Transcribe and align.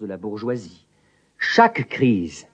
de 0.00 0.06
la 0.06 0.16
bourgeoisie. 0.16 0.84
Chaque 1.38 1.88
crise 1.88 2.48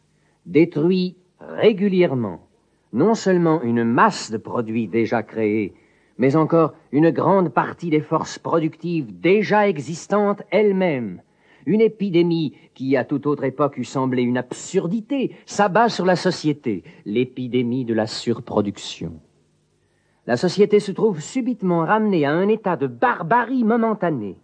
détruit 0.45 1.17
régulièrement 1.39 2.47
non 2.93 3.15
seulement 3.15 3.63
une 3.63 3.85
masse 3.85 4.31
de 4.31 4.37
produits 4.37 4.87
déjà 4.87 5.23
créés, 5.23 5.73
mais 6.19 6.37
encore 6.37 6.75
une 6.93 7.11
grande 7.11 7.49
partie 7.49 7.89
des 7.89 8.03
forces 8.03 8.39
productives 8.39 9.19
déjà 9.19 9.67
existantes 9.67 10.43
elles-mêmes. 10.51 11.23
Une 11.65 11.81
épidémie 11.81 12.55
qui, 12.75 12.99
à 12.99 13.05
toute 13.07 13.27
autre 13.27 13.45
époque, 13.45 13.79
eût 13.79 13.85
semblé 13.85 14.23
une 14.23 14.37
absurdité, 14.37 15.35
s'abat 15.47 15.89
sur 15.89 16.05
la 16.05 16.17
société, 16.17 16.85
l'épidémie 17.07 17.87
de 17.87 17.95
la 17.95 18.07
surproduction. 18.07 19.15
La 20.27 20.37
société 20.37 20.81
se 20.81 20.93
trouve 20.93 21.21
subitement 21.21 21.81
ramenée 21.81 22.27
à 22.27 22.33
un 22.33 22.49
état 22.49 22.77
de 22.77 22.89
barbarie 22.89 23.65
momentanée. 23.65 24.37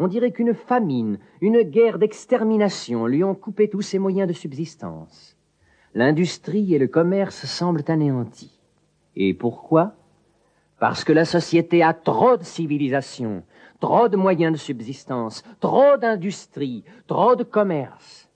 On 0.00 0.06
dirait 0.06 0.30
qu'une 0.30 0.54
famine, 0.54 1.18
une 1.40 1.62
guerre 1.62 1.98
d'extermination 1.98 3.06
lui 3.06 3.24
ont 3.24 3.34
coupé 3.34 3.68
tous 3.68 3.82
ses 3.82 3.98
moyens 3.98 4.28
de 4.28 4.32
subsistance. 4.32 5.36
L'industrie 5.92 6.72
et 6.72 6.78
le 6.78 6.86
commerce 6.86 7.46
semblent 7.46 7.82
anéantis. 7.88 8.60
Et 9.16 9.34
pourquoi? 9.34 9.94
Parce 10.78 11.02
que 11.02 11.12
la 11.12 11.24
société 11.24 11.82
a 11.82 11.92
trop 11.92 12.36
de 12.36 12.44
civilisation, 12.44 13.42
trop 13.80 14.08
de 14.08 14.16
moyens 14.16 14.52
de 14.52 14.58
subsistance, 14.58 15.42
trop 15.58 15.96
d'industrie, 15.96 16.84
trop 17.08 17.34
de 17.34 17.42
commerce. 17.42 18.28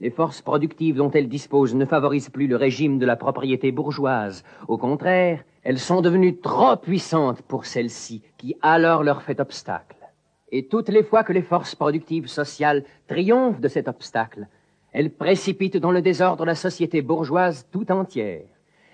Les 0.00 0.10
forces 0.10 0.40
productives 0.40 0.94
dont 0.94 1.10
elles 1.10 1.28
disposent 1.28 1.74
ne 1.74 1.84
favorisent 1.84 2.30
plus 2.30 2.46
le 2.46 2.54
régime 2.54 3.00
de 3.00 3.06
la 3.06 3.16
propriété 3.16 3.72
bourgeoise. 3.72 4.44
Au 4.68 4.78
contraire, 4.78 5.42
elles 5.64 5.80
sont 5.80 6.00
devenues 6.00 6.38
trop 6.38 6.76
puissantes 6.76 7.42
pour 7.42 7.66
celles-ci, 7.66 8.22
qui 8.36 8.54
alors 8.62 9.02
leur 9.02 9.22
fait 9.22 9.40
obstacle. 9.40 9.97
Et 10.50 10.66
toutes 10.66 10.88
les 10.88 11.02
fois 11.02 11.24
que 11.24 11.32
les 11.32 11.42
forces 11.42 11.74
productives 11.74 12.26
sociales 12.26 12.84
triomphent 13.06 13.60
de 13.60 13.68
cet 13.68 13.88
obstacle, 13.88 14.46
elles 14.92 15.10
précipitent 15.10 15.76
dans 15.76 15.90
le 15.90 16.02
désordre 16.02 16.44
la 16.44 16.54
société 16.54 17.02
bourgeoise 17.02 17.66
tout 17.70 17.90
entière 17.92 18.46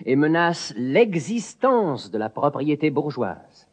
et 0.05 0.17
menacent 0.17 0.75
l'existence 0.77 2.11
de 2.11 2.19
la 2.19 2.29
propriété 2.29 2.91
bourgeoise. 2.91 3.69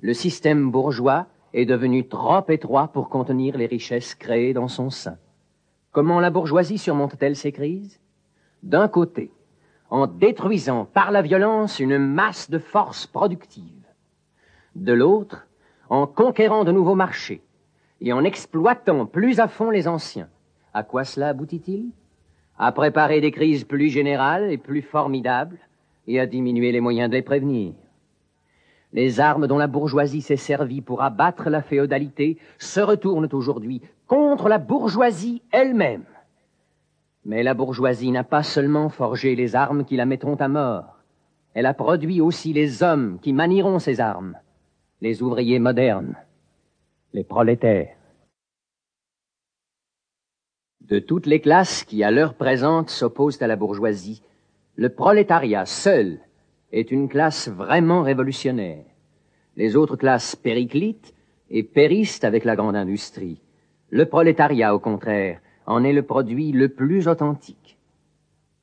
Le 0.00 0.12
système 0.12 0.70
bourgeois 0.70 1.26
est 1.52 1.66
devenu 1.66 2.08
trop 2.08 2.44
étroit 2.48 2.88
pour 2.88 3.08
contenir 3.08 3.56
les 3.56 3.66
richesses 3.66 4.16
créées 4.16 4.52
dans 4.52 4.68
son 4.68 4.90
sein. 4.90 5.16
Comment 5.92 6.18
la 6.18 6.30
bourgeoisie 6.30 6.78
surmonte-t-elle 6.78 7.36
ces 7.36 7.52
crises? 7.52 8.00
D'un 8.64 8.88
côté, 8.88 9.30
en 9.90 10.08
détruisant 10.08 10.86
par 10.86 11.12
la 11.12 11.22
violence 11.22 11.78
une 11.78 11.98
masse 11.98 12.50
de 12.50 12.58
forces 12.58 13.06
productives. 13.06 13.86
De 14.74 14.92
l'autre, 14.92 15.46
en 15.88 16.06
conquérant 16.06 16.64
de 16.64 16.72
nouveaux 16.72 16.94
marchés 16.94 17.42
et 18.00 18.12
en 18.12 18.24
exploitant 18.24 19.06
plus 19.06 19.40
à 19.40 19.48
fond 19.48 19.70
les 19.70 19.88
anciens. 19.88 20.28
À 20.72 20.82
quoi 20.82 21.04
cela 21.04 21.28
aboutit-il? 21.28 21.86
À 22.58 22.72
préparer 22.72 23.20
des 23.20 23.30
crises 23.30 23.64
plus 23.64 23.88
générales 23.88 24.50
et 24.50 24.58
plus 24.58 24.82
formidables 24.82 25.58
et 26.06 26.20
à 26.20 26.26
diminuer 26.26 26.72
les 26.72 26.80
moyens 26.80 27.10
de 27.10 27.16
les 27.16 27.22
prévenir. 27.22 27.72
Les 28.92 29.18
armes 29.18 29.46
dont 29.46 29.58
la 29.58 29.66
bourgeoisie 29.66 30.22
s'est 30.22 30.36
servie 30.36 30.80
pour 30.80 31.02
abattre 31.02 31.50
la 31.50 31.62
féodalité 31.62 32.38
se 32.58 32.80
retournent 32.80 33.28
aujourd'hui 33.32 33.82
contre 34.06 34.48
la 34.48 34.58
bourgeoisie 34.58 35.42
elle-même. 35.50 36.04
Mais 37.24 37.42
la 37.42 37.54
bourgeoisie 37.54 38.12
n'a 38.12 38.22
pas 38.22 38.42
seulement 38.42 38.88
forgé 38.88 39.34
les 39.34 39.56
armes 39.56 39.84
qui 39.84 39.96
la 39.96 40.06
mettront 40.06 40.36
à 40.36 40.46
mort, 40.46 40.94
elle 41.54 41.66
a 41.66 41.74
produit 41.74 42.20
aussi 42.20 42.52
les 42.52 42.82
hommes 42.82 43.18
qui 43.22 43.32
manieront 43.32 43.78
ces 43.78 44.00
armes, 44.00 44.36
les 45.04 45.22
ouvriers 45.22 45.58
modernes, 45.58 46.16
les 47.12 47.24
prolétaires. 47.24 47.94
De 50.80 50.98
toutes 50.98 51.26
les 51.26 51.40
classes 51.40 51.84
qui, 51.84 52.02
à 52.02 52.10
l'heure 52.10 52.32
présente, 52.32 52.88
s'opposent 52.88 53.42
à 53.42 53.46
la 53.46 53.56
bourgeoisie, 53.56 54.22
le 54.76 54.88
prolétariat 54.88 55.66
seul 55.66 56.20
est 56.72 56.90
une 56.90 57.10
classe 57.10 57.48
vraiment 57.48 58.00
révolutionnaire. 58.00 58.86
Les 59.56 59.76
autres 59.76 59.96
classes 59.96 60.36
périclitent 60.36 61.12
et 61.50 61.64
périssent 61.64 62.24
avec 62.24 62.46
la 62.46 62.56
grande 62.56 62.74
industrie. 62.74 63.42
Le 63.90 64.06
prolétariat, 64.06 64.74
au 64.74 64.78
contraire, 64.78 65.38
en 65.66 65.84
est 65.84 65.92
le 65.92 66.04
produit 66.04 66.50
le 66.50 66.70
plus 66.70 67.08
authentique. 67.08 67.76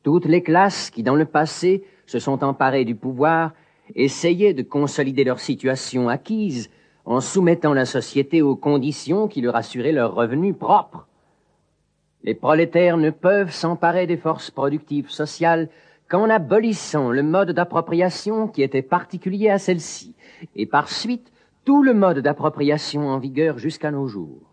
Toutes 0.02 0.26
les 0.26 0.42
classes 0.42 0.90
qui, 0.90 1.04
dans 1.04 1.16
le 1.16 1.26
passé, 1.26 1.84
se 2.08 2.18
sont 2.18 2.44
emparées 2.44 2.84
du 2.84 2.96
pouvoir, 2.96 3.54
essayaient 3.96 4.54
de 4.54 4.64
consolider 4.64 5.24
leur 5.24 5.40
situation 5.40 6.10
acquise 6.10 6.70
en 7.06 7.20
soumettant 7.20 7.74
la 7.74 7.86
société 7.86 8.42
aux 8.42 8.56
conditions 8.56 9.28
qui 9.28 9.42
leur 9.42 9.56
assuraient 9.56 9.92
leurs 9.92 10.14
revenus 10.14 10.56
propres. 10.56 11.08
Les 12.24 12.36
prolétaires 12.36 12.98
ne 12.98 13.10
peuvent 13.10 13.52
s'emparer 13.52 14.06
des 14.06 14.18
forces 14.18 14.52
productives 14.52 15.10
sociales 15.10 15.70
qu'en 16.08 16.30
abolissant 16.30 17.10
le 17.10 17.24
mode 17.24 17.52
d'appropriation 17.52 18.48
qui 18.48 18.62
était 18.62 18.82
particulier 18.82 19.50
à 19.50 19.58
celle-ci, 19.58 20.14
et 20.56 20.66
par 20.66 20.90
suite 20.90 21.32
tout 21.66 21.84
le 21.84 21.94
mode 21.94 22.20
d'appropriation 22.20 23.08
en 23.08 23.18
vigueur 23.18 23.58
jusqu'à 23.58 23.92
nos 23.92 24.08
jours. 24.08 24.52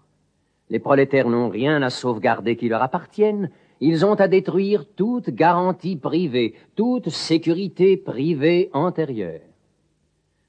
Les 0.70 0.78
prolétaires 0.78 1.28
n'ont 1.28 1.48
rien 1.48 1.82
à 1.82 1.90
sauvegarder 1.90 2.56
qui 2.56 2.68
leur 2.68 2.82
appartienne, 2.82 3.50
ils 3.80 4.04
ont 4.04 4.14
à 4.14 4.28
détruire 4.28 4.84
toute 4.96 5.30
garantie 5.30 5.96
privée, 5.96 6.54
toute 6.76 7.10
sécurité 7.10 7.96
privée 7.96 8.70
antérieure. 8.72 9.40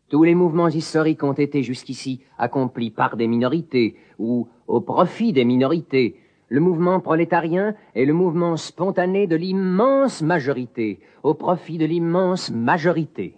Tous 0.09 0.23
les 0.23 0.35
mouvements 0.35 0.69
historiques 0.69 1.23
ont 1.23 1.33
été 1.33 1.61
jusqu'ici 1.61 2.21
accomplis 2.37 2.89
par 2.89 3.15
des 3.15 3.27
minorités 3.27 3.95
ou 4.17 4.47
au 4.67 4.81
profit 4.81 5.33
des 5.33 5.45
minorités, 5.45 6.15
le 6.51 6.59
mouvement 6.59 6.99
prolétarien 6.99 7.75
est 7.93 8.05
le 8.05 8.13
mouvement 8.13 8.57
spontané 8.57 9.27
de 9.27 9.35
l'immense 9.35 10.23
majorité, 10.23 10.99
au 11.21 11.35
profit 11.35 11.77
de 11.77 11.85
l'immense 11.85 12.49
majorité. 12.49 13.35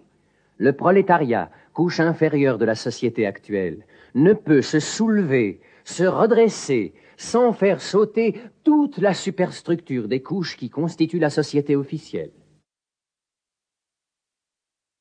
Le 0.56 0.72
prolétariat, 0.72 1.50
couche 1.74 2.00
inférieure 2.00 2.56
de 2.56 2.64
la 2.64 2.74
société 2.74 3.26
actuelle, 3.26 3.84
ne 4.14 4.32
peut 4.32 4.62
se 4.62 4.80
soulever, 4.80 5.60
se 5.84 6.04
redresser, 6.04 6.94
sans 7.22 7.52
faire 7.52 7.80
sauter 7.80 8.40
toute 8.64 8.98
la 8.98 9.14
superstructure 9.14 10.08
des 10.08 10.22
couches 10.22 10.56
qui 10.56 10.70
constituent 10.70 11.20
la 11.20 11.30
société 11.30 11.76
officielle. 11.76 12.32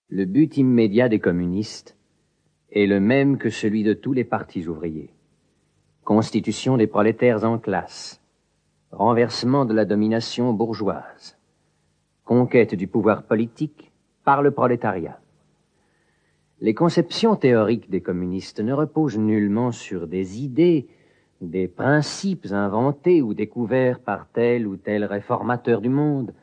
Le 0.09 0.25
but 0.25 0.57
immédiat 0.57 1.09
des 1.09 1.19
communistes 1.19 1.97
est 2.71 2.85
le 2.85 2.99
même 2.99 3.37
que 3.37 3.49
celui 3.49 3.83
de 3.83 3.93
tous 3.93 4.13
les 4.13 4.23
partis 4.23 4.67
ouvriers 4.67 5.11
constitution 6.03 6.77
des 6.77 6.87
prolétaires 6.87 7.43
en 7.43 7.57
classe, 7.59 8.21
renversement 8.91 9.65
de 9.65 9.73
la 9.73 9.85
domination 9.85 10.51
bourgeoise, 10.51 11.37
conquête 12.25 12.75
du 12.75 12.87
pouvoir 12.87 13.23
politique 13.23 13.91
par 14.23 14.41
le 14.41 14.51
prolétariat. 14.51 15.19
Les 16.59 16.73
conceptions 16.73 17.35
théoriques 17.35 17.89
des 17.89 18.01
communistes 18.01 18.59
ne 18.59 18.73
reposent 18.73 19.17
nullement 19.17 19.71
sur 19.71 20.07
des 20.07 20.41
idées, 20.41 20.87
des 21.41 21.67
principes 21.67 22.47
inventés 22.51 23.21
ou 23.21 23.33
découverts 23.33 23.99
par 23.99 24.27
tel 24.31 24.67
ou 24.67 24.77
tel 24.77 25.03
réformateur 25.05 25.81
du 25.81 25.89
monde. 25.89 26.33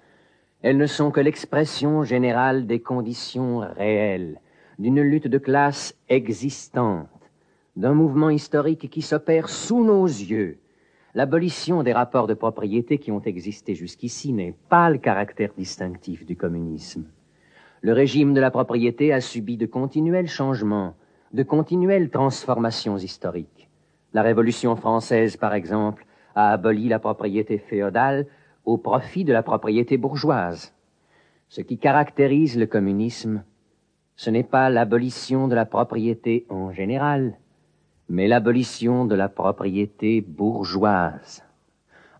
Elles 0.63 0.77
ne 0.77 0.87
sont 0.87 1.11
que 1.11 1.21
l'expression 1.21 2.03
générale 2.03 2.67
des 2.67 2.81
conditions 2.81 3.59
réelles, 3.59 4.41
d'une 4.79 5.01
lutte 5.01 5.29
de 5.29 5.39
classe 5.39 5.95
existante 6.09 7.09
d'un 7.79 7.95
mouvement 7.95 8.29
historique 8.29 8.91
qui 8.91 9.03
s'opère 9.03 9.49
sous 9.49 9.85
nos 9.85 10.05
yeux. 10.05 10.59
L'abolition 11.15 11.85
des 11.85 11.93
rapports 11.93 12.27
de 12.27 12.35
propriété 12.35 12.99
qui 12.99 13.13
ont 13.13 13.23
existé 13.23 13.77
jusqu'ici 13.77 14.33
n'est 14.33 14.55
pas 14.69 14.91
le 14.91 14.99
caractère 14.99 15.53
distinctif 15.57 16.27
du 16.27 16.37
communisme. 16.37 17.05
Le 17.81 17.93
régime 17.93 18.35
de 18.35 18.41
la 18.41 18.51
propriété 18.51 19.13
a 19.13 19.21
subi 19.21 19.57
de 19.57 19.67
continuels 19.67 20.29
changements, 20.29 20.95
de 21.33 21.45
continuelles 21.45 22.11
transformations 22.11 22.99
historiques. 22.99 23.58
La 24.15 24.23
Révolution 24.23 24.75
française, 24.75 25.37
par 25.37 25.53
exemple, 25.55 26.07
a 26.35 26.53
aboli 26.53 26.89
la 26.89 26.99
propriété 26.99 27.59
féodale 27.59 28.27
au 28.65 28.79
profit 28.79 29.25
de 29.25 29.33
la 29.33 29.43
propriété 29.43 29.99
bourgeoise. 29.99 30.75
Ce 31.49 31.61
qui 31.61 31.79
caractérise 31.79 32.59
le 32.59 32.67
communisme, 32.67 33.43
ce 34.17 34.31
n'est 34.31 34.45
pas 34.45 34.71
l'abolition 34.71 35.49
de 35.49 35.55
la 35.55 35.67
propriété 35.67 36.47
en 36.49 36.73
général, 36.73 37.39
mais 38.09 38.29
l'abolition 38.29 39.05
de 39.05 39.15
la 39.15 39.29
propriété 39.29 40.21
bourgeoise. 40.23 41.45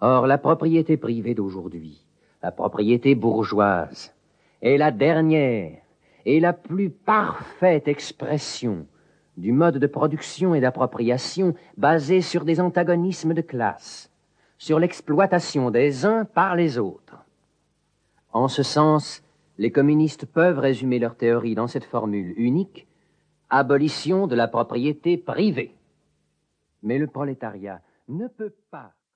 Or, 0.01 0.27
la 0.27 0.39
propriété 0.39 0.97
privée 0.97 1.35
d'aujourd'hui, 1.35 2.07
la 2.43 2.53
propriété 2.53 3.15
bourgeoise, 3.15 4.15
est 4.63 4.77
la 4.77 4.91
dernière 4.91 5.79
et 6.25 6.41
la 6.41 6.53
plus 6.53 6.91
parfaite 6.91 7.89
expression 7.89 8.87
du 9.39 9.53
mode 9.53 9.79
de 9.79 9.87
production 9.87 10.55
et 10.55 10.61
d'appropriation 10.61 11.55
basé 11.77 12.21
sur 12.21 12.45
des 12.45 12.61
antagonismes 12.61 13.35
de 13.35 13.41
classe, 13.41 14.11
sur 14.59 14.81
l'exploitation 14.81 15.71
des 15.71 16.05
uns 16.05 16.25
par 16.25 16.57
les 16.57 16.77
autres. 16.77 17.17
En 18.33 18.49
ce 18.49 18.65
sens, 18.65 19.23
les 19.57 19.71
communistes 19.71 20.27
peuvent 20.27 20.59
résumer 20.59 20.99
leur 20.99 21.17
théorie 21.17 21.55
dans 21.55 21.69
cette 21.69 21.85
formule 21.85 22.35
unique, 22.37 22.87
abolition 23.49 24.27
de 24.27 24.35
la 24.35 24.49
propriété 24.49 25.17
privée. 25.17 25.75
Mais 26.83 26.99
le 26.99 27.07
prolétariat 27.07 27.81
ne 28.09 28.27
peut 28.27 28.55
pas 28.71 28.93